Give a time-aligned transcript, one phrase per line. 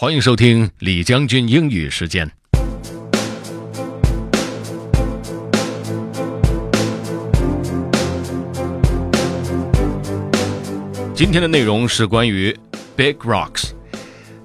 [0.00, 2.26] 欢迎收听李将军英语时间。
[11.14, 12.56] 今天的内容是关于
[12.96, 13.72] big rocks，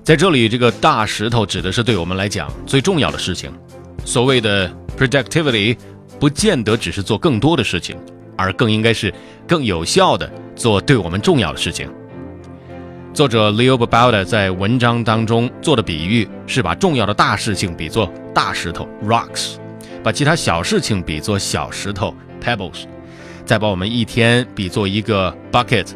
[0.04, 3.50] 在这里，这个大石头指的是对我们来讲最重要的事情。
[4.04, 5.78] 所谓的 productivity，
[6.20, 7.98] 不见得只是做更多的事情，
[8.36, 9.14] 而更应该是
[9.48, 11.90] 更有效的做对我们重要的事情。
[13.16, 19.56] 作者 Leo Babauta 在文章当中做的比喻是把重要的大事情比作大石头 rocks，
[20.04, 22.84] 把其他小事情比作小石头 pebbles，
[23.46, 25.88] 再把我们一天比作一个 bucket。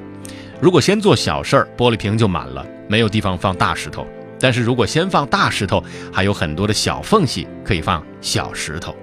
[0.61, 4.05] 如果先做小事儿，玻璃瓶就满了，没有地方放大石头；
[4.39, 8.95] 但是如果先放大石头，还有很多的小缝隙可以放小石头。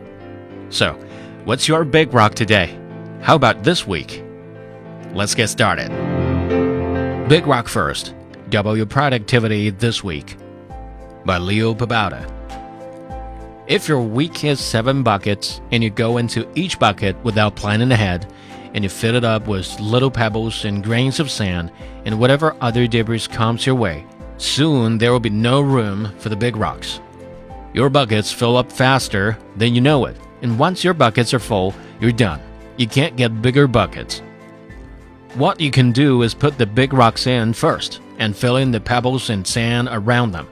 [0.71, 0.95] So,
[1.45, 2.71] what's your big rock today?
[3.23, 4.23] How about this week?
[5.15, 5.91] Let's get started.
[7.29, 8.15] Big Rock First
[8.53, 10.37] Your Productivity This Week
[11.25, 12.31] by Leo Babauta.
[13.67, 18.33] If your week has seven buckets and you go into each bucket without planning ahead,
[18.75, 21.73] and you fill it up with little pebbles and grains of sand
[22.05, 26.37] and whatever other debris comes your way, soon there will be no room for the
[26.37, 27.01] big rocks.
[27.75, 31.75] Your buckets fill up faster than you know it, and once your buckets are full,
[32.01, 32.41] you're done.
[32.77, 34.23] You can't get bigger buckets.
[35.37, 38.81] What you can do is put the big rocks in first and fill in the
[38.81, 40.49] pebbles and sand around them.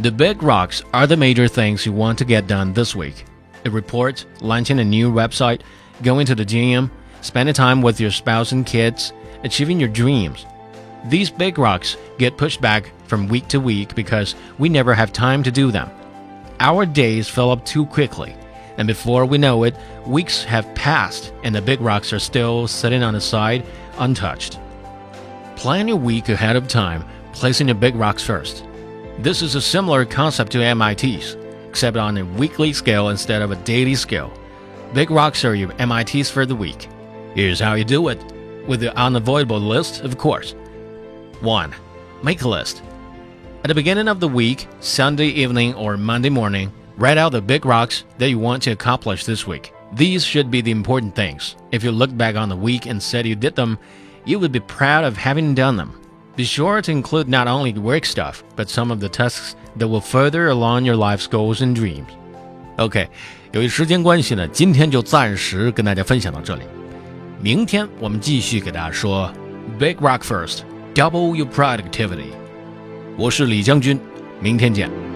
[0.00, 3.26] The big rocks are the major things you want to get done this week.
[3.66, 5.60] A report, launching a new website,
[6.02, 6.90] going to the gym,
[7.20, 9.12] spending time with your spouse and kids,
[9.44, 10.46] achieving your dreams.
[11.10, 15.42] These big rocks get pushed back from week to week because we never have time
[15.42, 15.90] to do them.
[16.58, 18.34] Our days fill up too quickly,
[18.80, 23.02] and before we know it, weeks have passed and the big rocks are still sitting
[23.02, 23.62] on the side
[23.98, 24.58] untouched.
[25.54, 28.64] Plan your week ahead of time, placing the big rocks first.
[29.18, 31.36] This is a similar concept to MITs,
[31.68, 34.32] except on a weekly scale instead of a daily scale.
[34.94, 36.88] Big rocks are your MITs for the week.
[37.34, 38.18] Here's how you do it
[38.66, 40.54] with the unavoidable list, of course.
[41.42, 41.74] 1.
[42.22, 42.82] Make a list.
[43.62, 47.65] At the beginning of the week, Sunday evening or Monday morning, write out the big
[47.65, 49.71] rocks that you want to accomplish this week.
[49.95, 51.55] These should be the important things.
[51.71, 53.77] If you look back on the week and said you did them,
[54.25, 55.91] you would be proud of having done them.
[56.35, 60.01] Be sure to include not only work stuff, but some of the tasks that will
[60.01, 62.07] further along your life's goals and dreams.
[62.77, 63.07] OK，
[63.53, 66.63] 由于时间关系呢，今天就暂时跟大家分享到这里。
[67.41, 69.31] 明天我们继续给大家说
[69.79, 72.33] Big Rock First, Double Your Productivity。
[73.15, 73.97] 我是李将军，
[74.41, 75.08] 明天见。